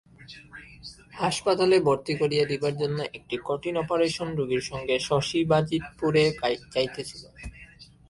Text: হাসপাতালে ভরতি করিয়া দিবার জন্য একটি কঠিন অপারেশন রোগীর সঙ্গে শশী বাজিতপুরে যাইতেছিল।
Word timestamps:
হাসপাতালে 1.13 1.75
ভরতি 1.87 2.13
করিয়া 2.21 2.45
দিবার 2.51 2.73
জন্য 2.81 2.99
একটি 3.17 3.35
কঠিন 3.47 3.75
অপারেশন 3.83 4.27
রোগীর 4.39 4.63
সঙ্গে 4.71 4.95
শশী 5.07 5.39
বাজিতপুরে 5.51 6.23
যাইতেছিল। 6.73 7.23